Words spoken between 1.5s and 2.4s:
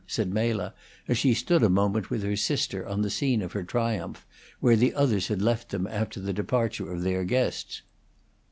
a moment with her